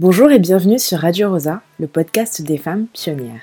[0.00, 3.42] Bonjour et bienvenue sur Radio Rosa, le podcast des femmes pionnières.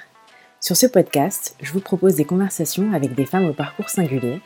[0.59, 4.41] Sur ce podcast, je vous propose des conversations avec des femmes au parcours singulier,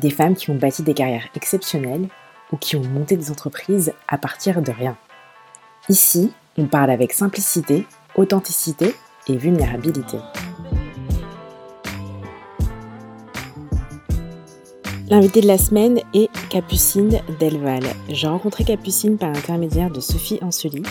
[0.00, 2.08] des femmes qui ont bâti des carrières exceptionnelles
[2.50, 4.96] ou qui ont monté des entreprises à partir de rien.
[5.90, 8.94] Ici, on parle avec simplicité, authenticité
[9.28, 10.16] et vulnérabilité.
[15.10, 17.82] L'invité de la semaine est Capucine Delval.
[18.08, 20.84] J'ai rencontré Capucine par l'intermédiaire de Sophie Anseli,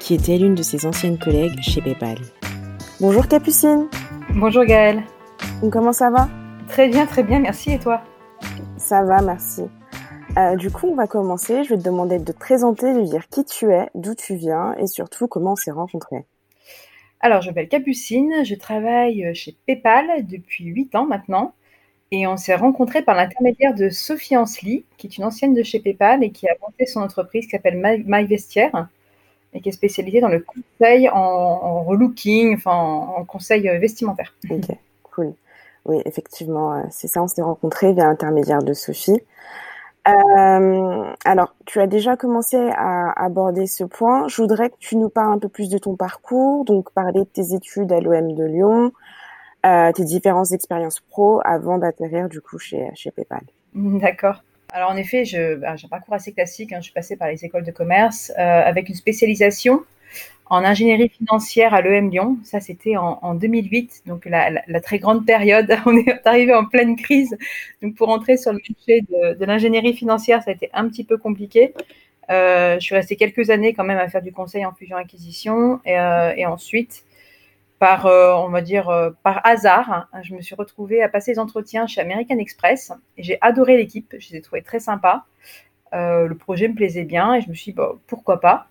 [0.00, 2.16] qui était l'une de ses anciennes collègues chez PayPal.
[2.98, 3.88] Bonjour Capucine.
[4.36, 5.02] Bonjour Gaëlle.
[5.70, 6.30] Comment ça va?
[6.68, 7.72] Très bien, très bien, merci.
[7.72, 8.00] Et toi?
[8.78, 9.64] Ça va, merci.
[10.38, 11.62] Euh, du coup, on va commencer.
[11.64, 14.76] Je vais te demander de te présenter, de dire qui tu es, d'où tu viens
[14.78, 16.24] et surtout comment on s'est rencontrés.
[17.20, 21.52] Alors, je m'appelle Capucine, je travaille chez PayPal depuis 8 ans maintenant.
[22.10, 25.78] Et on s'est rencontrés par l'intermédiaire de Sophie Ansely, qui est une ancienne de chez
[25.78, 27.76] PayPal et qui a monté son entreprise qui s'appelle
[28.06, 28.88] MyVestiaire
[29.52, 34.34] et qui est spécialisée dans le conseil en, relooking, enfin en, conseil vestimentaire.
[34.50, 34.68] Ok,
[35.02, 35.34] cool.
[35.84, 39.20] Oui, effectivement, euh, c'est ça, on s'est rencontrés via l'intermédiaire de Sophie.
[40.06, 44.28] Euh, alors, tu as déjà commencé à aborder ce point.
[44.28, 47.26] Je voudrais que tu nous parles un peu plus de ton parcours, donc parler de
[47.26, 48.92] tes études à l'OM de Lyon,
[49.68, 53.42] euh, tes différentes expériences pro avant d'atterrir du coup chez, chez PayPal.
[53.74, 54.42] D'accord.
[54.72, 55.24] Alors en effet,
[55.60, 56.72] bah, j'ai un parcours assez classique.
[56.72, 56.78] Hein.
[56.78, 59.82] Je suis passée par les écoles de commerce euh, avec une spécialisation
[60.50, 62.38] en ingénierie financière à l'EM Lyon.
[62.44, 65.76] Ça, c'était en, 2008, donc la, très grande période.
[65.86, 67.36] On est arrivé en pleine crise.
[67.82, 69.02] Donc pour entrer sur le marché
[69.38, 71.74] de, l'ingénierie financière, ça a été un petit peu compliqué.
[72.30, 75.80] Euh, je suis restée quelques années quand même à faire du conseil en fusion-acquisition.
[75.84, 75.96] Et,
[76.36, 77.04] et, ensuite,
[77.78, 81.32] par, euh, on va dire, euh, par hasard, hein, je me suis retrouvée à passer
[81.32, 82.92] les entretiens chez American Express.
[83.16, 85.24] J'ai adoré l'équipe, je les ai trouvés très sympas.
[85.94, 88.68] Euh, le projet me plaisait bien et je me suis dit, bah, pourquoi pas?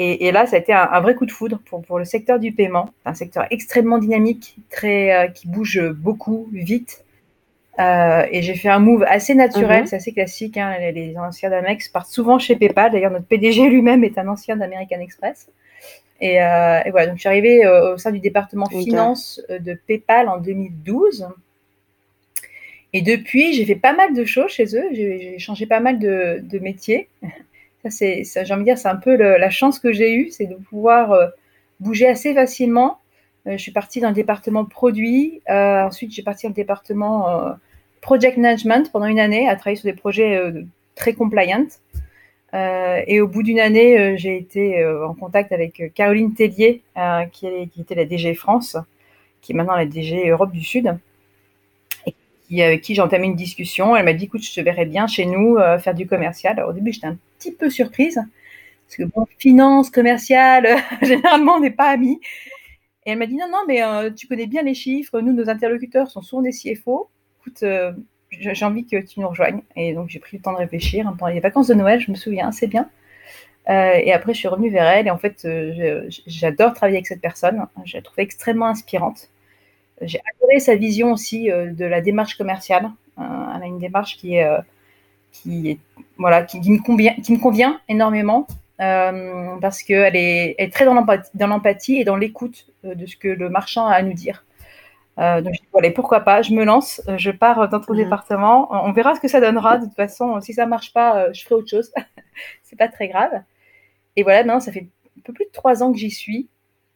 [0.00, 2.52] Et, là, ça a été un, vrai coup de foudre pour, pour le secteur du
[2.52, 2.90] paiement.
[3.02, 7.04] C'est un secteur extrêmement dynamique, très, qui bouge beaucoup, vite.
[7.80, 9.86] et j'ai fait un move assez naturel, mhm.
[9.88, 10.56] c'est assez classique.
[10.56, 12.92] Hein, les, les, anciens d'Amex partent souvent chez PayPal.
[12.92, 15.50] D'ailleurs, notre PDG lui-même est un ancien d'American Express.
[16.22, 19.74] Euh, et, voilà, donc je suis arrivée euh, au sein du département finance euh, de
[19.74, 21.28] PayPal en 2012.
[22.92, 24.88] Et depuis, j'ai fait pas mal de choses chez eux.
[24.92, 27.08] J'ai changé pas mal de, de métiers.
[27.82, 30.46] Ça, c'est, j'ai envie de dire, c'est un peu la chance que j'ai eue, c'est
[30.46, 31.30] de pouvoir
[31.78, 32.98] bouger assez facilement.
[33.46, 35.42] je suis partie dans le département produit.
[35.46, 37.54] ensuite, j'ai parti dans le département
[38.00, 40.42] project management pendant une année à travailler sur des projets
[40.96, 41.66] très compliant.
[42.54, 46.82] Euh, et au bout d'une année, euh, j'ai été euh, en contact avec Caroline Tellier,
[47.32, 47.46] qui,
[47.78, 48.76] était la DG France,
[49.40, 50.96] qui est maintenant la DG Europe du Sud,
[52.50, 53.94] et avec qui j'ai entamé une discussion.
[53.94, 56.58] Elle m'a dit, écoute, je te verrais bien chez nous faire du commercial.
[56.58, 60.66] Alors au début, j'étais un petit peu surprise, parce que bon, finance, commercial,
[61.02, 62.18] généralement, on n'est pas amis.
[63.04, 63.82] Et elle m'a dit, non, non, mais
[64.14, 65.20] tu connais bien les chiffres.
[65.20, 67.10] Nous, nos interlocuteurs sont souvent des CFO.
[67.40, 67.62] Écoute,
[68.30, 69.62] j'ai envie que tu nous rejoignes.
[69.76, 72.16] Et donc, j'ai pris le temps de réfléchir pendant les vacances de Noël, je me
[72.16, 72.88] souviens, c'est bien.
[73.68, 75.06] Euh, et après, je suis revenue vers elle.
[75.06, 77.66] Et en fait, euh, j'adore travailler avec cette personne.
[77.84, 79.28] Je la trouve extrêmement inspirante.
[80.00, 82.90] J'ai adoré sa vision aussi euh, de la démarche commerciale.
[83.18, 84.48] elle a une démarche qui est,
[85.32, 85.78] qui
[86.16, 88.46] voilà, qui, me convient, énormément
[88.78, 93.86] parce qu'elle est, est très dans l'empathie et dans l'écoute de ce que le marchand
[93.88, 94.44] a à nous dire.
[95.18, 97.92] Euh, donc, je dis, voilà, pourquoi pas, je me lance, euh, je pars dans ton
[97.92, 98.04] mhm.
[98.04, 98.68] département.
[98.70, 99.78] On verra ce que ça donnera.
[99.78, 101.92] De toute façon, si ça marche pas, euh, je ferai autre chose.
[102.62, 103.42] c'est pas très grave.
[104.16, 106.48] Et voilà, maintenant, ça fait un peu plus de trois ans que j'y suis.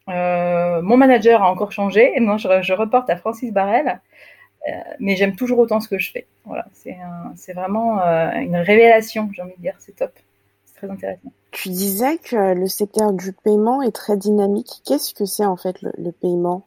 [0.07, 2.13] mon manager a encore changé.
[2.17, 4.01] Et maintenant, je, reporte à Francis Barrel.
[5.01, 6.27] mais j'aime toujours autant ce que je fais.
[6.45, 6.67] Voilà,
[7.35, 8.01] c'est vraiment
[8.35, 9.75] une révélation, j'ai envie de dire.
[9.79, 10.13] C'est top.
[10.67, 11.33] C'est très intéressant.
[11.51, 14.81] Tu disais que le secteur du paiement est très dynamique.
[14.87, 16.65] Qu'est-ce que c'est en fait le paiement?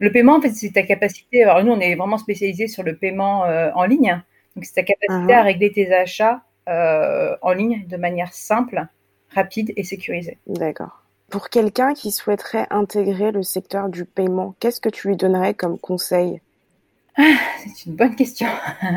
[0.00, 1.44] Le paiement, en fait, c'est ta capacité.
[1.44, 4.20] Alors, nous, on est vraiment spécialisé sur le paiement euh, en ligne.
[4.56, 5.44] Donc, c'est ta capacité à uh-huh.
[5.44, 8.86] régler tes achats euh, en ligne de manière simple,
[9.34, 10.38] rapide et sécurisée.
[10.46, 11.04] D'accord.
[11.28, 15.78] Pour quelqu'un qui souhaiterait intégrer le secteur du paiement, qu'est-ce que tu lui donnerais comme
[15.78, 16.40] conseil?
[17.16, 17.22] Ah,
[17.58, 18.48] C'est une bonne question.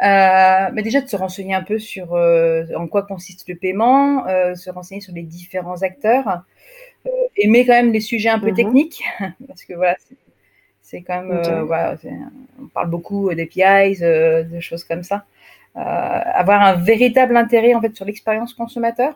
[0.00, 4.24] Euh, mais déjà de se renseigner un peu sur en quoi consiste le paiement,
[4.54, 6.44] se renseigner sur les différents acteurs,
[7.36, 8.56] aimer quand même les sujets un peu mhm.
[8.56, 9.02] techniques,
[9.46, 9.96] parce que voilà,
[10.82, 11.96] c'est quand même, euh, voilà,
[12.60, 15.24] on parle beaucoup d'APIs, euh, de choses comme ça.
[15.74, 19.14] avoir un véritable intérêt en fait sur l'expérience consommateur.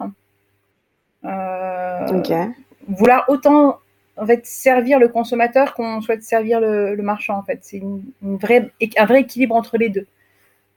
[2.88, 3.78] Vouloir autant
[4.16, 7.60] en fait servir le consommateur qu'on souhaite servir le, marchand en fait.
[7.62, 10.06] C'est une, vraie, un vrai équilibre entre les deux.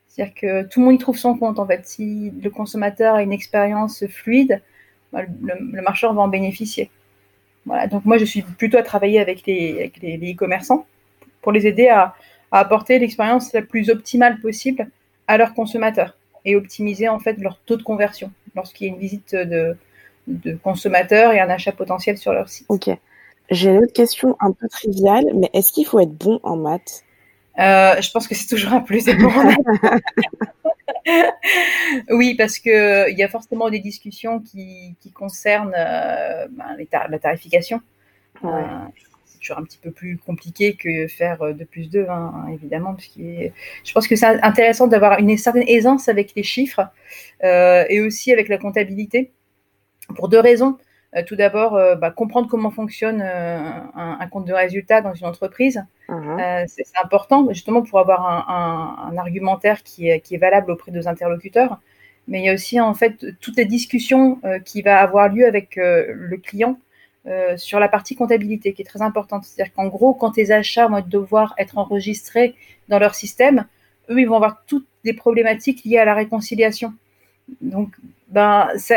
[0.08, 1.86] C'est-à-dire que tout le monde y trouve son compte en fait.
[1.86, 4.62] Si le consommateur a une expérience fluide,
[5.16, 6.90] bah, le, marcheur va en bénéficier.
[7.66, 10.86] Voilà, donc moi je suis plutôt à travailler avec les e-commerçants
[11.42, 12.14] pour les aider à,
[12.52, 14.88] apporter l'expérience la plus optimale possible
[15.28, 16.16] à leurs consommateurs
[16.46, 19.76] et optimiser en fait leur taux de conversion lorsqu'il y a une visite de,
[20.28, 22.66] de consommateurs et un achat potentiel sur leur site.
[22.70, 22.90] Ok.
[23.50, 27.04] J'ai une autre question un peu triviale, mais est-ce qu'il faut être bon en maths?
[27.60, 29.06] Euh, Je pense que c'est toujours un plus.
[29.06, 29.32] Bon
[32.10, 36.78] oui, parce que il y a forcément des discussions qui, concernent euh, ben,
[37.10, 37.82] la tarification.
[38.44, 38.50] Euh,
[39.26, 42.94] c'est toujours un petit peu plus compliqué que faire 2 plus 2, hein, évidemment.
[42.94, 46.82] Parce je pense que c'est intéressant d'avoir une certaine aisance avec les chiffres
[47.44, 49.32] et aussi avec la comptabilité
[50.16, 50.78] pour deux raisons.
[51.16, 53.58] Euh, tout d'abord, euh, bah, comprendre comment fonctionne euh,
[53.96, 55.84] un, compte de résultat dans une entreprise.
[56.10, 56.68] Mhm.
[56.68, 61.08] c'est important justement pour avoir un, argumentaire qui est, qui est, valable auprès de nos
[61.08, 61.80] interlocuteurs.
[62.28, 65.78] Mais il y a aussi en fait toutes les discussions qui va avoir lieu avec
[65.78, 66.78] le client
[67.56, 69.46] sur la partie comptabilité qui est très importante.
[69.46, 72.56] C'est-à-dire qu'en gros, quand tes achats vont devoir être enregistrés
[72.88, 73.66] dans leur système,
[74.10, 76.94] eux, ils vont avoir toutes les problématiques liées à la réconciliation.
[77.62, 77.90] Donc,
[78.28, 78.96] ben, c'est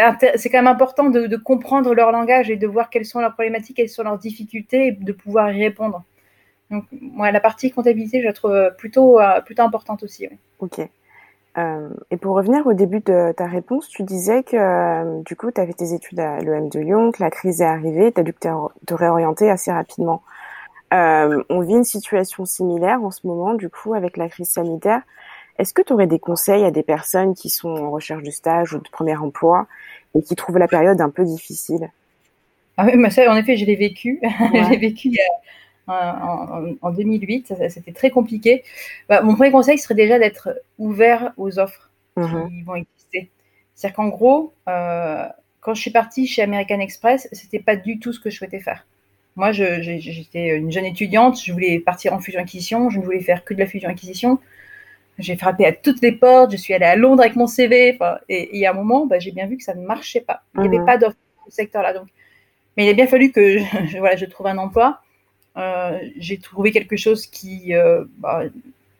[0.50, 3.88] quand même important de, comprendre leur langage et de voir quelles sont leurs problématiques, quelles
[3.88, 6.02] sont leurs difficultés et de pouvoir y répondre.
[6.70, 10.28] Donc, moi, la partie comptabilité, je la trouve plutôt, euh, plutôt importante aussi.
[10.58, 10.80] Ok.
[11.56, 15.50] Euh, et pour revenir au début de ta réponse, tu disais que euh, du coup,
[15.50, 18.22] tu avais tes études à l'EM de Lyon, que la crise est arrivée, tu as
[18.22, 20.22] dû te réorienter assez rapidement.
[20.92, 25.02] on vit une situation similaire en ce moment, du coup, avec la crise sanitaire.
[25.58, 28.74] Est-ce que tu aurais des conseils à des personnes qui sont en recherche de stage
[28.74, 29.66] ou de premier emploi
[30.14, 31.90] et qui trouvent la période un peu difficile?
[32.76, 34.20] Ah oui, ça, en effet, je l'ai vécu.
[34.70, 35.10] j'ai vécu
[35.88, 37.54] en, 2008.
[37.68, 38.62] C'était très compliqué.
[39.08, 42.64] Bah, mon premier conseil serait déjà d'être ouvert aux offres qui mhm.
[42.64, 43.30] vont exister.
[43.74, 45.26] C'est-à-dire qu'en gros, euh,
[45.60, 48.60] quand je suis partie chez American Express, c'était pas du tout ce que je souhaitais
[48.60, 48.86] faire.
[49.36, 53.54] Moi, j'étais une jeune étudiante, je voulais partir en fusion-acquisition, je ne voulais faire que
[53.54, 54.40] de la fusion-acquisition.
[55.18, 57.98] J'ai frappé à toutes les portes, je suis allée à Londres avec mon CV.
[58.28, 60.42] Et, il y a un moment, bah, j'ai bien vu que ça ne marchait pas.
[60.54, 60.86] Il n'y avait mhm.
[60.86, 61.92] pas d'offre dans ce secteur-là.
[61.92, 62.08] Donc.
[62.76, 65.00] Mais il a bien fallu que je, voilà, je trouve un emploi.
[65.56, 68.42] Euh, j'ai trouvé quelque chose qui, euh, bah,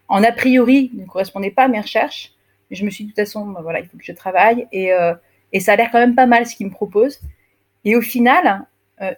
[0.09, 2.33] en a priori, ne correspondait pas à mes recherches.
[2.71, 4.67] Mais je me suis dit, de toute façon, bah, voilà, il faut que je travaille.
[4.73, 5.15] Et, euh,
[5.53, 7.21] et ça a l'air quand même pas mal ce qu'ils me proposent.
[7.85, 8.67] Et au final,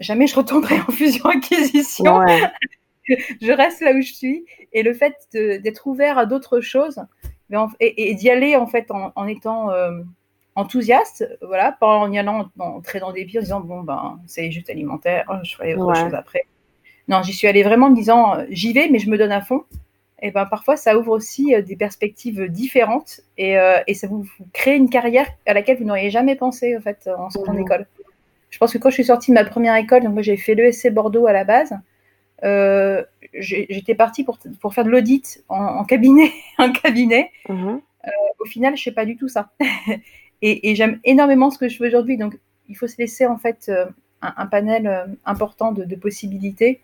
[0.01, 2.23] jamais je retournerai en fusion-acquisition.
[3.41, 4.45] je reste là où je suis.
[4.73, 7.01] Et le fait d'être ouvert à d'autres choses
[7.81, 10.01] et, d'y aller en fait en, étant euh,
[10.55, 14.21] enthousiaste, voilà, pas en y allant en, très dans des pieds en disant bon ben
[14.27, 16.45] c'est juste alimentaire, oh, je ferai autre chose après.
[17.09, 19.33] Non, j'y suis allée vraiment en me disant euh, j'y vais, mais je me donne
[19.33, 19.65] à fond.
[20.23, 24.77] Et ben parfois ça ouvre aussi euh, des perspectives différentes et, et ça vous, crée
[24.77, 27.87] une carrière à laquelle vous n'auriez jamais pensé en fait en sortant d'école.
[28.51, 30.55] Je pense que quand je suis sortie de ma première école, donc moi j'ai fait
[30.55, 31.73] l'ESC Bordeaux à la base,
[32.43, 36.33] j'étais partie pour, pour faire de l'audit en, cabinet.
[36.59, 37.31] en cabinet.
[37.49, 37.81] Mhm.
[38.07, 39.51] Euh, au final, je ne sais pas du tout ça.
[40.43, 42.17] et, j'aime énormément ce que je fais aujourd'hui.
[42.17, 42.39] Donc,
[42.69, 43.87] il faut se laisser en fait euh,
[44.23, 46.81] un, panel important de, possibilités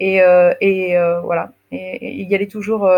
[0.00, 0.16] et,
[0.60, 0.94] et
[1.24, 2.90] voilà, et, y aller toujours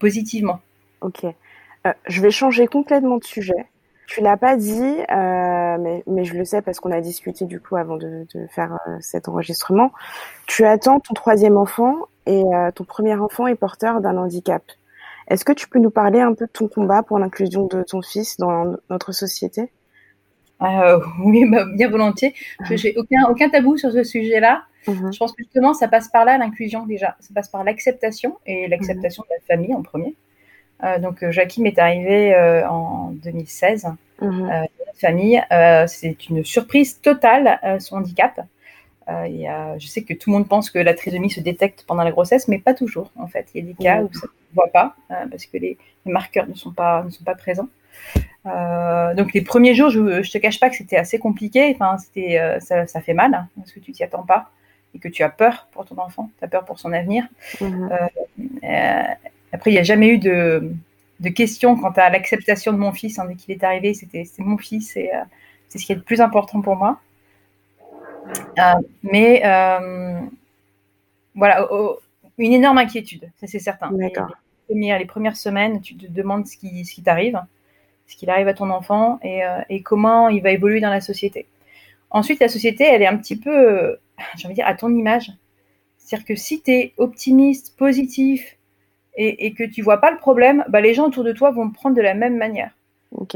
[0.00, 0.60] positivement.
[1.00, 1.24] Ok.
[2.08, 3.66] je vais changer complètement de sujet.
[4.06, 7.60] Tu l'as pas dit, euh, mais, mais, je le sais parce qu'on a discuté du
[7.60, 9.92] coup avant de, de faire euh, cet enregistrement.
[10.46, 14.62] Tu attends ton troisième enfant et euh, ton premier enfant est porteur d'un handicap.
[15.28, 18.00] Est-ce que tu peux nous parler un peu de ton combat pour l'inclusion de ton
[18.00, 19.72] fils dans notre société?
[20.62, 22.32] Euh, Oui, bah, bien volontiers.
[22.70, 24.62] J'ai aucun, aucun tabou sur ce sujet-là.
[24.86, 25.12] Mhm.
[25.12, 27.16] Je pense que justement, ça passe par là, l'inclusion déjà.
[27.18, 30.14] Ça passe par l'acceptation et l'acceptation de la famille en premier.
[30.84, 33.86] Euh, donc euh, Joachim est arrivé euh, en 2016
[34.20, 34.66] mhm.
[34.94, 35.42] famille.
[35.88, 38.40] c'est une surprise totale son handicap.
[39.08, 42.02] Y a, je sais que tout le monde pense que la trisomie se détecte pendant
[42.02, 43.46] la grossesse, mais pas toujours en fait.
[43.54, 44.96] Il y a des cas où ça ne se voit pas
[45.30, 47.68] parce que les, marqueurs ne sont pas, ne sont pas présents.
[48.44, 51.72] donc les premiers jours, je, ne te cache pas que c'était assez compliqué.
[51.74, 54.50] Enfin, c'était, ça, ça, fait mal hein, parce que tu t'y attends pas
[54.94, 57.28] et que tu as peur pour ton enfant, tu as peur pour son avenir.
[57.60, 57.90] Mhm.
[59.52, 60.72] Après, il n'y a jamais eu de,
[61.20, 63.18] de questions quant à l'acceptation de mon fils.
[63.18, 65.20] Hein, dès qu'il est arrivé, c'était mon fils et euh,
[65.68, 67.00] c'est ce qui est le plus important pour moi.
[68.58, 68.62] Euh,
[69.02, 70.20] mais euh,
[71.34, 71.68] voilà,
[72.38, 73.90] une énorme inquiétude, ça c'est certain.
[73.92, 77.40] Les, les, premières, semaines, tu te demandes ce qui, ce qui t'arrive,
[78.08, 81.46] ce qui arrive à ton enfant et, et, comment il va évoluer dans la société.
[82.10, 83.96] Ensuite, la société, elle est un petit peu,
[84.36, 85.30] j'ai envie de dire, à ton image.
[85.98, 88.56] C'est-à-dire que si tu es optimiste, positif,
[89.16, 91.96] et, que tu vois pas le problème, bah, les gens autour de toi vont prendre
[91.96, 92.70] de la même manière.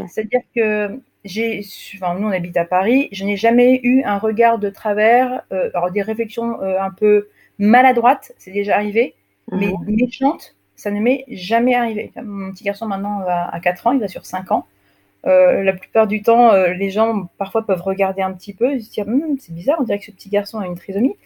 [0.08, 4.58] C'est-à-dire que j'ai, enfin, nous on habite à Paris, je n'ai jamais eu un regard
[4.58, 9.14] de travers, euh, alors des réflexions euh, un peu maladroites, c'est déjà arrivé,
[9.52, 9.96] mais Mhm.
[9.96, 12.12] méchantes, ça ne m'est jamais arrivé.
[12.22, 14.66] Mon petit garçon maintenant va à 4 ans, il va sur 5 ans.
[15.26, 18.90] Euh, la plupart du temps, les gens parfois peuvent regarder un petit peu et se
[18.90, 21.16] dire Hum, c'est bizarre, on dirait que ce petit garçon a une trisomie.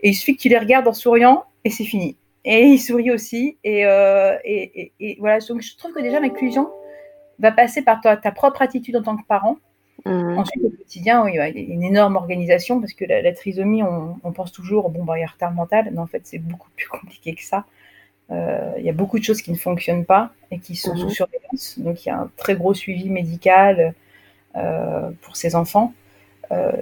[0.00, 2.16] Et il suffit que tu les regardes en souriant et c'est fini.
[2.44, 3.58] Et il sourit aussi.
[3.64, 6.70] Et, euh, et, et- et voilà, donc je trouve que déjà l'inclusion
[7.38, 9.58] va passer par ta, ta propre attitude en tant que parent.
[10.06, 10.38] Mhm.
[10.38, 13.82] Ensuite, au quotidien, oui, il y a une énorme organisation parce que la, la trisomie,
[13.82, 16.38] on, on pense toujours, bon, bah, il y a retard mental, mais en fait, c'est
[16.38, 17.66] beaucoup plus compliqué que ça.
[18.30, 20.98] Euh, il y a beaucoup de choses qui ne fonctionnent pas et qui sont Mhm.
[21.00, 21.78] sous surveillance.
[21.78, 23.94] Donc, il y a un très gros suivi médical
[24.56, 25.94] euh, pour ces enfants.
[26.52, 26.72] Euh,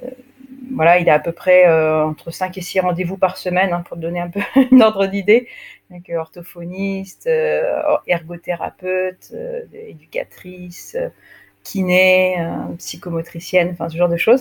[0.80, 3.84] voilà, il a à peu près euh, entre 5 et 6 rendez-vous par semaine, hein,
[3.86, 4.40] pour te donner un peu
[4.72, 5.46] une ordre d'idée.
[5.90, 9.34] Donc, euh, orthophoniste, euh, ergothérapeute,
[9.74, 10.96] éducatrice,
[11.64, 12.36] kiné,
[12.78, 14.40] psychomotricienne, enfin ce genre de choses.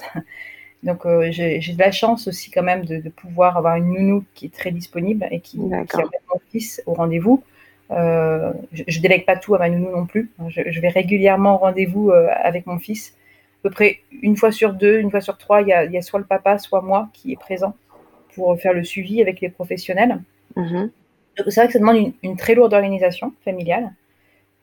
[0.83, 4.45] Donc j'ai de la chance aussi quand même de, de pouvoir avoir une nounou qui
[4.45, 7.43] est très disponible et qui, qui mon fils au rendez-vous.
[7.91, 10.31] Je, je délègue pas tout à ma nounou non plus.
[10.47, 13.13] Je, je vais régulièrement au rendez-vous avec mon fils.
[13.59, 15.91] À peu près une fois sur deux, une fois sur trois, il y a, il
[15.91, 17.75] y a soit le papa, soit moi qui est présent
[18.35, 20.21] pour faire le suivi avec les professionnels.
[21.37, 23.93] Donc, C'est vrai que ça demande une, une très lourde organisation familiale.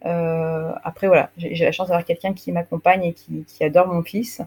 [0.07, 4.03] Euh, après, voilà, j'ai la chance d'avoir quelqu'un qui m'accompagne et qui, qui adore mon
[4.03, 4.43] fils.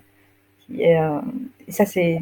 [0.77, 1.19] Est, euh,
[1.67, 2.19] et ça, c'est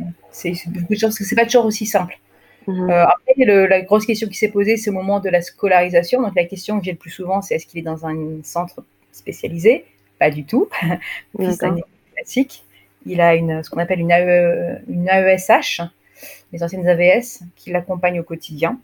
[0.68, 2.20] beaucoup de chance parce que pas toujours aussi simple.
[2.68, 2.90] Mhm.
[2.90, 6.22] Euh, après, le- la grosse question qui s'est posée, c'est au moment de la scolarisation.
[6.22, 8.84] Donc, la question que j'ai le plus souvent, c'est est-ce qu'il est dans un centre
[9.12, 9.86] spécialisé?
[10.20, 10.70] Pas du tout.
[11.34, 11.64] Mon fils
[13.06, 15.82] Il a une, ce qu'on appelle une, AE, une AESH,
[16.54, 18.80] les anciennes AVS, qui l'accompagnent au quotidien.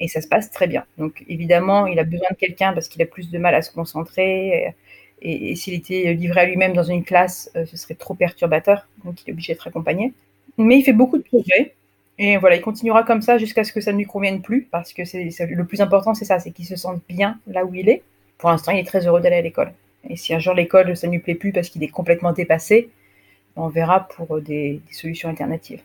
[0.00, 0.84] Et ça se passe très bien.
[0.98, 3.72] Donc, évidemment, il a besoin de quelqu'un parce qu'il a plus de mal à se
[3.72, 4.74] concentrer.
[5.22, 8.88] Et, s'il était livré à lui-même dans une classe, euh, ce serait trop perturbateur.
[9.04, 10.12] Donc, il est obligé d'être accompagné.
[10.58, 11.74] Mais il fait beaucoup de progrès.
[12.18, 14.68] Et voilà, il continuera comme ça jusqu'à ce que ça ne lui convienne plus.
[14.70, 17.74] Parce que c'est- le plus important, c'est ça c'est qu'il se sente bien là où
[17.74, 18.02] il est.
[18.38, 19.72] Pour l'instant, il est très heureux d'aller à l'école.
[20.10, 22.90] Et si un jour l'école, ça ne lui plaît plus parce qu'il est complètement dépassé,
[23.56, 25.82] on verra pour des, des solutions alternatives.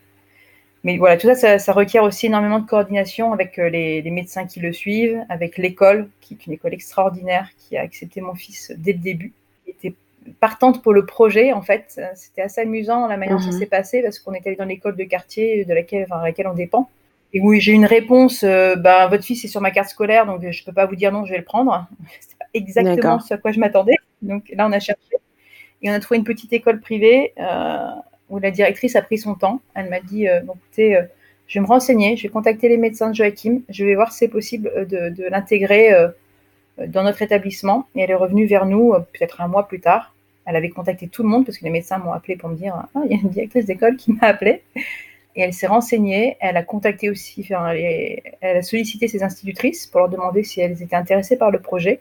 [0.84, 4.12] Mais voilà, tout ça, ça, ça requiert aussi énormément de coordination avec euh, les, les
[4.12, 8.34] médecins qui le suivent, avec l'école, qui est une école extraordinaire, qui a accepté mon
[8.36, 9.34] fils dès le début,
[9.66, 9.94] qui était
[10.40, 11.52] partante pour le projet.
[11.54, 13.52] En fait, Euh, c'était assez amusant la manière dont Mhm.
[13.52, 16.24] ça s'est passé parce qu'on était allé dans l'école de quartier de laquelle, enfin, à
[16.24, 16.90] laquelle on dépend.
[17.34, 20.44] Et oui, j'ai une réponse, euh, bah, votre fils est sur ma carte scolaire, donc
[20.44, 21.88] euh, je peux pas vous dire non, je vais le prendre.
[22.22, 23.99] C'était pas exactement ce à quoi je m'attendais.
[24.22, 25.18] Donc là, on a cherché
[25.82, 27.90] et on a trouvé une petite école privée euh,
[28.30, 29.62] où la directrice a pris son temps.
[29.76, 31.04] Elle m'a dit, euh, écoutez, euh,
[31.48, 34.20] je vais me renseigner, je vais contacter les médecins de Joachim, je vais voir si
[34.20, 35.92] c'est possible de, l'intégrer
[36.78, 37.88] dans notre établissement.
[37.96, 40.14] Et elle est revenue vers nous peut-être un mois plus tard.
[40.46, 42.76] Elle avait contacté tout le monde parce que les médecins m'ont appelé pour me dire,
[42.76, 44.62] ah, il y a une directrice d'école qui m'a appelé.
[45.36, 50.02] Et elle s'est renseignée, elle a contacté aussi, enfin, elle a sollicité ses institutrices pour
[50.02, 52.00] leur demander si elles étaient intéressées par le projet.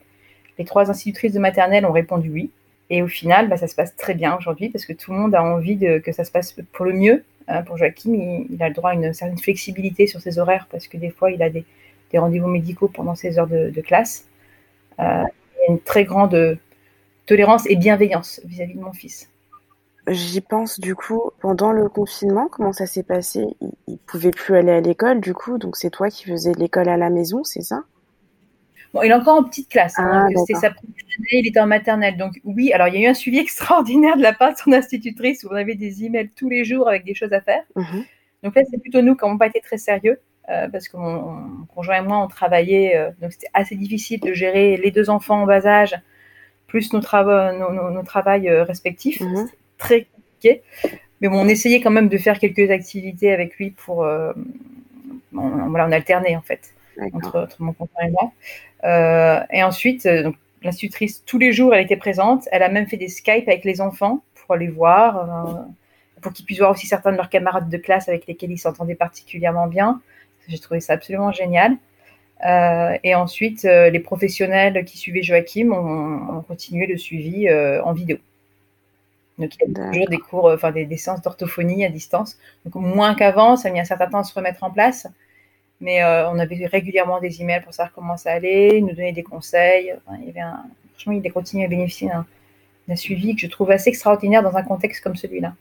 [0.59, 2.51] Les trois institutrices de maternelle ont répondu oui.
[2.91, 5.35] Et au final, bah, ça se passe très bien aujourd'hui parce que tout le monde
[5.35, 7.25] a envie de, que ça se passe pour le mieux.
[7.51, 10.89] Euh, pour Joachim, il, a le droit à une certaine flexibilité sur ses horaires parce
[10.89, 11.65] que des fois, il a des,
[12.15, 14.27] rendez-vous médicaux pendant ses heures de, classe.
[15.01, 15.25] Euh,
[15.57, 16.59] il y a une très grande
[17.27, 19.31] tolérance et bienveillance vis-à-vis -vis de mon fils.
[20.09, 23.45] J'y pense du coup pendant le confinement, comment ça s'est passé?
[23.61, 26.89] Il, il pouvait plus aller à l'école du coup, donc c'est toi qui faisais l'école
[26.89, 27.85] à la maison, c'est ça?
[28.95, 29.95] Bon, il est encore en petite classe.
[29.99, 32.17] Ah, hein, C'était sa première année, il était en maternelle.
[32.17, 34.73] Donc oui, alors il y a eu un suivi extraordinaire de la part de son
[34.73, 37.63] institutrice où on avait des emails tous les jours avec des choses à faire.
[37.77, 38.05] mm -hmm.
[38.45, 40.17] Donc là, c'est plutôt nous qui n'avons pas été très sérieux
[40.49, 42.97] euh, parce que mon, conjoint et moi, on travaillait.
[42.97, 45.95] Euh, donc c'était assez difficile de gérer les deux enfants en bas âge
[46.69, 49.21] plus nos, trava nos, nos, nos travails euh, respectifs.
[49.21, 49.47] Mm -hmm.
[49.85, 50.53] très compliqué.
[51.21, 53.97] Mais bon, on essayait quand même de faire quelques activités avec lui pour.
[55.43, 56.63] On, voilà, on alternait en fait
[57.13, 58.33] entre, entre, mon conjoint et moi.
[58.85, 62.49] Euh, et ensuite, donc, l'institutrice, tous les jours, elle était présente.
[62.53, 66.45] Elle a même fait des Skype avec les enfants pour les voir, euh, pour qu'ils
[66.45, 70.01] puissent voir aussi certains de leurs camarades de classe avec lesquels ils s'entendaient particulièrement bien.
[70.49, 71.77] J'ai trouvé ça absolument génial.
[72.47, 77.83] Euh, et ensuite, euh, les professionnels qui suivaient Joachim ont, ont continué le suivi euh,
[77.83, 78.19] en vidéo.
[79.39, 82.39] Donc, il y a toujours des cours, enfin des, des séances d'orthophonie à distance.
[82.65, 85.07] Donc, moins qu'avant, ça a mis un certain temps à se remettre en place.
[85.81, 89.23] Mais euh, on avait régulièrement des emails pour savoir comment ça allait, nous donner des
[89.23, 89.93] conseils.
[89.93, 90.65] Enfin, il y avait un...
[90.95, 92.11] Franchement, il a continué à bénéficier
[92.89, 95.55] d'un suivi que je trouve assez extraordinaire dans un contexte comme celui-là.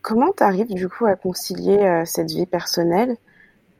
[0.00, 3.16] Comment tu arrives du coup à concilier euh, cette vie personnelle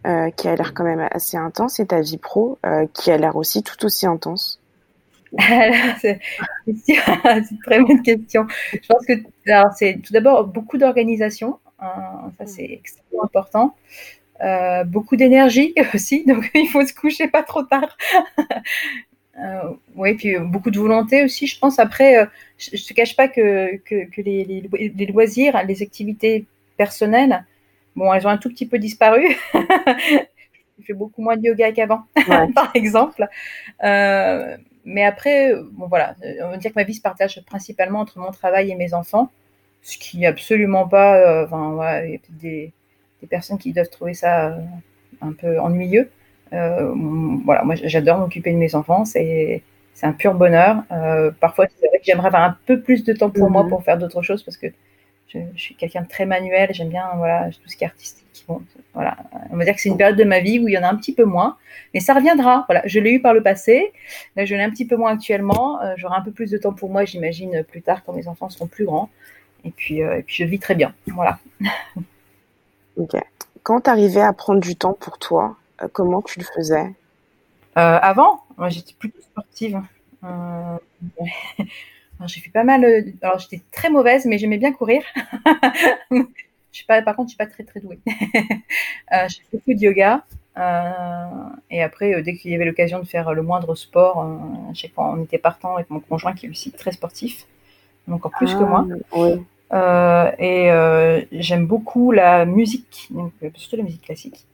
[0.07, 2.59] euh, qui a l'air quand même assez intense et ta vie pro
[2.93, 4.61] qui a l'air aussi tout aussi intense?
[5.33, 6.21] C'est
[6.67, 8.47] une très bonne question.
[8.73, 9.15] Je pense que
[9.75, 11.59] c'est tout d'abord beaucoup d'organisation.
[11.81, 13.75] Hein, ça, c'est extrêmement important.
[14.41, 17.97] Euh, beaucoup d'énergie aussi, donc il faut se coucher pas trop tard.
[19.41, 21.79] euh, oui, puis beaucoup de volonté aussi, je pense.
[21.79, 22.27] Après, euh,
[22.59, 27.45] je ne te cache pas que, que, que les, les, les, loisirs, les activités personnelles,
[27.97, 29.37] bon, elles ont un tout petit peu disparu.
[29.55, 32.53] je fais beaucoup moins de yoga qu'avant, ouais.
[32.55, 33.27] par exemple.
[33.83, 38.19] Euh, mais après, bon voilà, on va dire que ma vie se partage principalement entre
[38.19, 39.31] mon travail et mes enfants,
[39.83, 41.17] ce qui n'est absolument pas.
[41.17, 42.73] Euh, enfin, ouais, des,
[43.21, 44.61] des, personnes qui doivent trouver ça euh,
[45.21, 46.11] un peu ennuyeux.
[46.53, 46.95] Euh,
[47.45, 49.63] voilà, moi j'adore m'occuper de mes enfants, c'est
[49.95, 50.85] c'est un pur bonheur.
[50.93, 53.83] Euh, parfois, c'est vrai que j'aimerais avoir un peu plus de temps pour moi pour
[53.83, 54.69] faire d'autres choses parce que
[55.27, 58.45] je, je suis quelqu'un de très manuel, j'aime bien voilà tout ce qui est artistique.
[58.47, 58.63] Bon,
[58.95, 59.17] voilà,
[59.51, 60.89] on va dire que c'est une période de ma vie où il y en a
[60.89, 61.57] un petit peu moins,
[61.93, 62.65] mais ça reviendra.
[62.69, 63.93] Voilà, je l'ai eu par le passé,
[64.37, 65.83] là je l'ai un petit peu moins actuellement.
[65.83, 68.49] Euh, J'aurai un peu plus de temps pour moi, j'imagine plus tard quand mes enfants
[68.49, 69.11] seront plus grands.
[69.65, 70.95] Et puis, euh, et puis je vis très bien.
[71.09, 71.39] Voilà.
[72.99, 73.17] ok.
[73.63, 76.95] Quand tu arrivais à prendre du temps pour toi, euh, comment tu le faisais?
[77.77, 79.81] Euh, Avant, j'étais plutôt sportive.
[80.25, 80.79] Euh,
[82.27, 82.85] j'ai fait pas mal.
[83.23, 85.03] Alors j'étais très mauvaise, mais j'aimais bien courir.
[86.71, 87.99] Je suis pas, par contre, je suis pas très très douée.
[88.07, 90.23] je fais beaucoup de yoga.
[91.71, 94.21] Et après, dès qu'il y avait l'occasion de faire le moindre sport,
[94.71, 97.47] à chaque fois, on était partant avec mon conjoint qui est aussi très sportif,
[98.09, 98.87] encore plus ah, que moi.
[99.13, 99.45] Oui.
[99.73, 103.11] Euh, et euh, j'aime beaucoup la musique,
[103.55, 104.47] surtout la musique classique.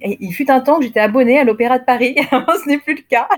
[0.00, 2.16] Il fut un temps que j'étais abonnée à l'Opéra de Paris.
[2.30, 3.28] Ce n'est plus le cas,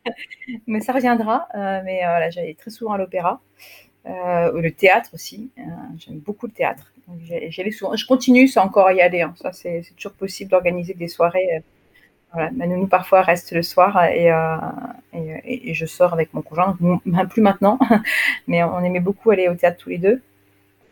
[0.66, 1.48] mais ça reviendra.
[1.54, 3.40] mais j'allais très souvent à l'opéra.
[4.06, 5.50] Euh, le théâtre aussi.
[5.58, 5.62] Euh,
[5.98, 6.92] J'aime beaucoup le théâtre.
[7.22, 7.94] J'y allais souvent.
[7.96, 9.22] Je continue, c'est encore y aller.
[9.22, 9.34] Hein.
[9.36, 11.62] Ça, c'est toujours possible d'organiser des soirées.
[12.30, 12.50] Euh, voilà.
[12.52, 14.56] Ma nounou parfois reste le soir et, euh,
[15.12, 16.76] et, et, je sors avec mon conjoint.
[17.04, 17.78] Même plus maintenant,
[18.46, 20.22] mais on aimait beaucoup aller au théâtre tous les deux.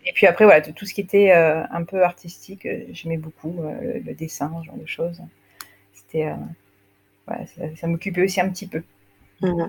[0.07, 3.54] Et puis après, voilà, tout ce qui était euh, un peu artistique, euh, j'aimais beaucoup
[3.62, 5.21] le, le, dessin, ce genre de choses.
[5.92, 6.32] C'était,
[7.26, 8.82] voilà, ça, ça m'occupait aussi un petit peu.
[9.43, 9.67] Mmh.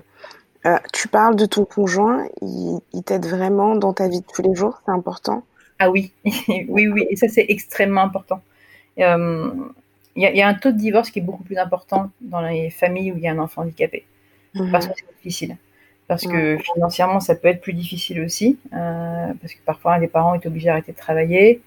[0.66, 4.42] Euh, tu parles de ton conjoint, il, il t'aide vraiment dans ta vie de tous
[4.42, 5.42] les jours, c'est important?
[5.78, 6.12] Ah oui,
[6.68, 8.42] oui, oui, et ça c'est extrêmement important.
[10.20, 12.68] Il y, y, a un taux de divorce qui est beaucoup plus important dans les
[12.68, 14.04] familles où il y a un enfant handicapé,
[14.54, 14.70] mmh.
[14.70, 15.56] parce que c'est difficile.
[16.08, 20.34] Parce que financièrement, ça peut être plus difficile aussi, euh, parce que parfois les parents
[20.34, 21.62] sont obligés d'arrêter de travailler,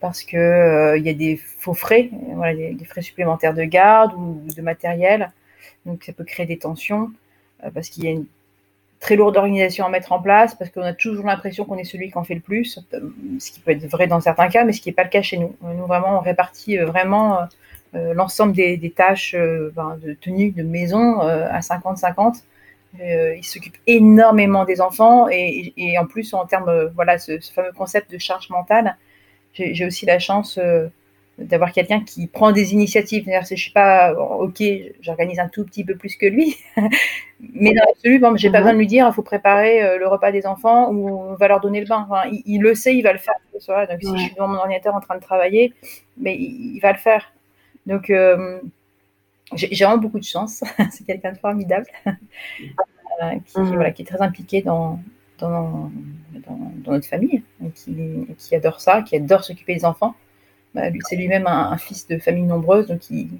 [0.00, 4.14] parce qu'il euh, y a des faux frais, voilà, des, des, frais supplémentaires de garde
[4.14, 5.32] ou de matériel,
[5.84, 7.10] donc ça peut créer des tensions,
[7.64, 8.26] euh, parce qu'il y a une
[9.00, 12.10] très lourde organisation à mettre en place parce qu'on a toujours l'impression qu'on est celui
[12.10, 12.80] qui en fait le plus,
[13.38, 15.22] ce qui peut être vrai dans certains cas, mais ce qui n'est pas le cas
[15.22, 15.54] chez nous.
[15.62, 17.44] Nous, vraiment, on répartit vraiment euh,
[17.92, 22.42] l'ensemble des, des, tâches euh, ben, de tenue de maison euh, à 50-50.
[23.00, 27.52] Euh, il s'occupe énormément des enfants et, et, en plus, en termes, voilà, ce, ce,
[27.52, 28.96] fameux concept de charge mentale,
[29.52, 30.58] j'ai aussi la chance
[31.38, 33.24] d'avoir quelqu'un qui prend des initiatives.
[33.48, 34.62] Je suis pas, ok,
[35.00, 36.56] j'organise un tout petit peu plus que lui,
[37.54, 40.08] mais dans l'absolu, bon, j'ai pas besoin de lui dire, il faut préparer euh, le
[40.08, 42.06] repas des enfants ou on va leur donner le bain.
[42.08, 43.34] Enfin, il, il, le sait, il va le faire.
[43.52, 45.72] Donc, si je suis devant mon ordinateur en train de travailler,
[46.16, 47.32] mais il, il va le faire.
[47.88, 48.60] Donc, euh,
[49.54, 50.62] j'ai vraiment beaucoup de chance.
[50.92, 52.12] C'est quelqu'un de formidable euh,
[53.44, 53.74] qui, mmh.
[53.74, 55.00] voilà, qui est très impliqué dans,
[55.38, 55.90] dans,
[56.46, 57.42] dans, dans notre famille,
[57.74, 60.14] qui, qui adore ça, qui adore s'occuper des enfants
[60.74, 63.30] bah, c'est lui-même un, un, fils de famille nombreuse, donc il,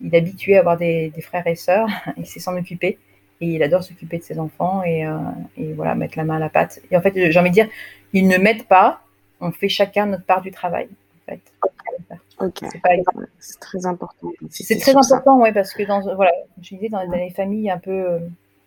[0.00, 2.98] il est habitué à avoir des, des frères et sœurs, il sait s'en occuper,
[3.40, 5.16] et il adore s'occuper de ses enfants et, euh,
[5.56, 6.80] et, voilà, mettre la main à la pâte.
[6.90, 7.68] Et en fait, j'ai envie de dire,
[8.12, 9.02] ils ne m'aident pas,
[9.40, 10.88] on fait chacun notre part du travail.
[11.28, 11.40] En fait.
[12.70, 12.80] C'est
[13.60, 14.28] très important.
[14.50, 17.90] C'est très important, oui, parce que dans, voilà, je disais, dans, les familles un peu
[17.90, 18.18] euh,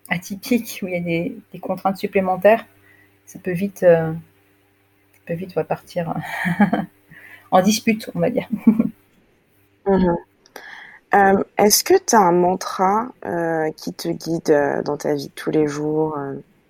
[0.09, 2.65] atypiques où il y a des, des, contraintes supplémentaires,
[3.25, 4.11] ça peut vite, euh,
[5.13, 6.13] ça peut vite ouais, partir.
[7.51, 8.47] en dispute, on va dire.
[9.85, 10.15] mmh.
[11.13, 15.33] euh, Est-ce que tu as un mantra euh, qui te guide dans ta vie de
[15.33, 16.17] tous les jours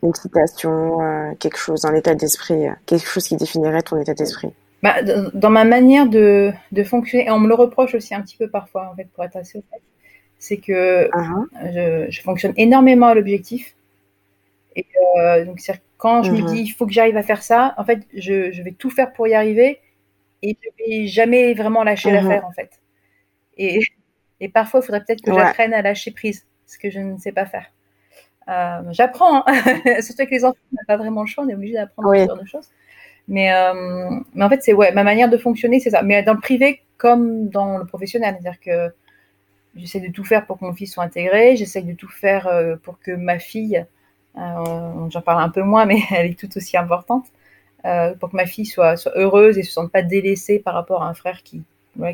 [0.04, 4.54] Une citation, quelque chose, un état d'esprit, quelque chose qui définirait ton état d'esprit?
[4.84, 5.02] Bah,
[5.34, 8.50] Dans ma manière de, de, fonctionner, et on me le reproche aussi un petit peu
[8.50, 9.84] parfois, en fait, pour être assez honnête,
[10.38, 11.46] c'est que uh -huh.
[11.74, 13.76] je, je, fonctionne énormément à l'objectif.
[14.76, 14.86] Et
[15.46, 16.44] donc, c'est quand je uh -huh.
[16.44, 18.90] me dis, il faut que j'arrive à faire ça, en fait, je, je vais tout
[18.90, 19.80] faire pour y arriver
[20.42, 22.16] et je vais jamais vraiment lâcher mmh.
[22.16, 22.80] l'affaire en fait.
[23.58, 23.80] Et,
[24.40, 25.40] et parfois, il faudrait peut-être que ouais.
[25.40, 27.66] j'apprenne à lâcher prise, ce que je ne sais pas faire.
[28.48, 29.54] Euh, j'apprends, hein
[30.02, 32.22] surtout avec les enfants, on n'a pas vraiment le choix, on est obligé d'apprendre oui.
[32.22, 32.70] ce genre de choses.
[33.30, 36.02] Mais, euh, mais en fait, c'est ouais, ma manière de fonctionner, c'est ça.
[36.02, 38.94] Mais dans le privé comme dans le professionnel, c'est-à-dire que
[39.76, 42.50] j'essaie de tout faire pour que mon fils soit intégré, j'essaie de tout faire
[42.84, 43.86] pour que ma fille,
[44.36, 47.28] j'en parle un peu moins, mais elle est tout aussi importante,
[48.20, 51.08] pour que ma fille soit, soit, heureuse et se sente pas délaissée par rapport à
[51.08, 51.62] un frère qui,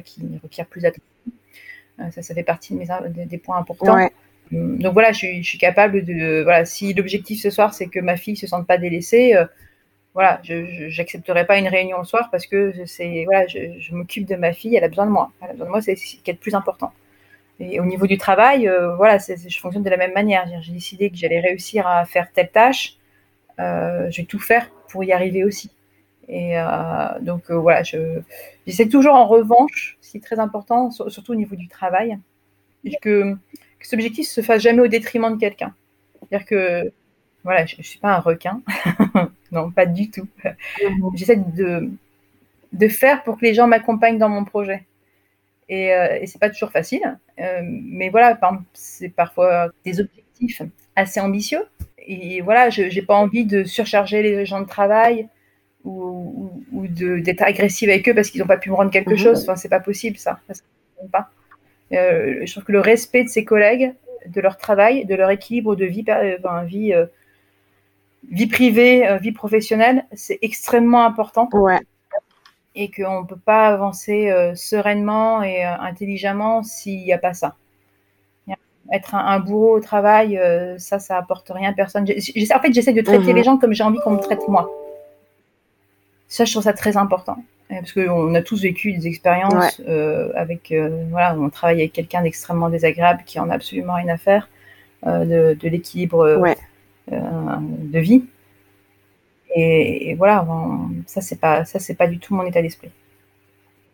[0.03, 2.11] qui requiert plus d'attention.
[2.11, 4.09] ça, ça fait partie de mes, des points importants.
[4.51, 6.43] Donc voilà, je suis, capable de.
[6.43, 9.45] Voilà, si l'objectif ce soir, c'est que ma fille se sente pas délaissée, euh,
[10.15, 14.35] voilà, je n'accepterai pas une réunion le soir parce que c'est voilà, je, m'occupe de
[14.35, 15.31] ma fille, elle a besoin de moi.
[15.41, 16.91] Elle a besoin de moi, c'est ce qui est le plus important.
[17.59, 20.45] Et au niveau du travail, euh, voilà, je fonctionne de la même manière.
[20.61, 22.97] J'ai décidé que j'allais réussir à faire telle tâche,
[23.59, 25.71] euh, je vais tout faire pour y arriver aussi.
[26.27, 26.55] Et
[27.21, 31.67] donc voilà, j'essaie toujours en revanche, ce qui est très important, surtout au niveau du
[31.67, 32.17] travail,
[33.01, 33.37] que
[33.85, 35.73] que cet objectif se fasse jamais au détriment de quelqu'un.
[36.19, 36.91] C'est-à-dire que,
[37.43, 38.61] voilà, je ne suis pas un requin.
[39.55, 40.27] non, pas du tout.
[40.43, 41.11] Mhm.
[41.15, 41.89] J'essaie de,
[42.73, 44.83] de faire pour que les gens m'accompagnent dans mon projet.
[45.67, 47.17] Et, euh, et c'est pas toujours facile.
[47.39, 48.37] Euh, mais voilà,
[48.73, 50.61] c'est parfois des objectifs
[50.95, 51.63] assez ambitieux.
[52.07, 55.27] Et voilà, je n'ai pas envie de surcharger les gens de travail
[55.83, 59.17] ou, ou, d'être agressive avec eux parce qu'ils n'ont pas pu me rendre quelque mhm.
[59.17, 59.41] chose.
[59.43, 60.39] Enfin, c'est pas possible, ça.
[60.49, 60.53] ça
[61.11, 61.29] pas.
[61.93, 63.93] Euh, je trouve que le respect de ses collègues,
[64.27, 66.03] de leur travail, de leur équilibre de vie,
[66.39, 67.05] enfin, vie, euh,
[68.29, 71.49] vie privée, euh, vie professionnelle, c'est extrêmement important.
[71.53, 71.79] Ouais.
[72.75, 77.55] Et qu'on ne peut pas avancer sereinement et intelligemment s'il n'y a pas ça.
[78.91, 80.37] Être un, bourreau au travail,
[80.77, 82.03] ça, ça apporte rien à personne.
[82.03, 83.35] en fait, j'essaie de traiter mhm.
[83.35, 84.69] les gens comme j'ai envie qu'on me traite moi.
[86.27, 87.37] Ça, je trouve ça très important
[87.69, 92.21] parce qu'on a tous vécu des expériences euh, avec, euh, voilà, on travaille avec quelqu'un
[92.21, 94.49] d'extrêmement désagréable qui en a absolument rien à faire
[95.07, 96.39] euh, de, l'équilibre
[97.11, 98.25] de vie.
[99.55, 100.45] Et, voilà,
[101.05, 102.91] ça c'est pas, ça c'est pas du tout mon état d'esprit.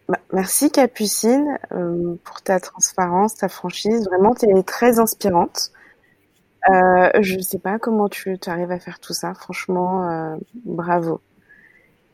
[0.09, 1.57] Bah, merci Capucine
[2.23, 4.07] pour ta transparence, ta franchise.
[4.09, 5.71] Vraiment, tu es très inspirante.
[6.67, 9.33] je ne sais pas comment tu arrives à faire tout ça.
[9.33, 11.21] Franchement, bravo.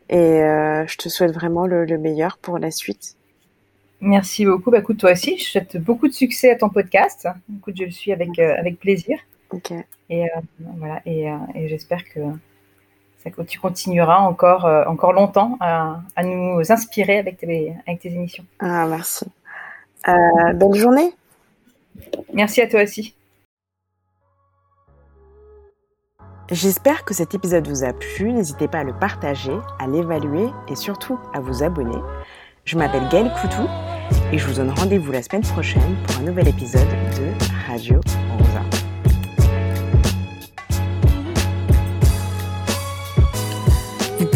[0.10, 3.15] Et euh, je te souhaite vraiment le, meilleur pour la suite.
[3.99, 4.71] Merci beaucoup.
[4.71, 7.27] Bah, écoute, toi aussi, je souhaite beaucoup de succès à ton podcast.
[7.57, 9.17] Écoute, je le suis avec, euh, avec plaisir.
[9.51, 9.71] Ok.
[10.10, 10.27] Et, euh,
[10.77, 12.19] voilà, et, et j'espère que
[13.23, 18.45] ça, tu continueras encore, encore longtemps à, à, nous inspirer avec tes, avec tes émissions.
[18.60, 19.25] Ah, merci.
[20.55, 21.13] bonne journée.
[22.33, 23.15] Merci à toi aussi.
[26.49, 28.31] J'espère que cet épisode vous a plu.
[28.31, 31.97] N'hésitez pas à le partager, à l'évaluer et surtout à vous abonner.
[32.63, 33.67] Je m'appelle Gaëlle Coutou
[34.31, 37.99] et je vous donne rendez-vous la semaine prochaine pour un nouvel épisode de Radio
[38.38, 38.66] Rosa.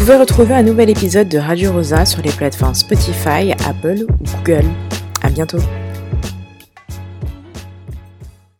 [0.01, 4.65] Pouvez retrouver un nouvel épisode de Radio Rosa sur les plateformes Spotify, Apple ou Google.
[5.21, 5.59] À bientôt.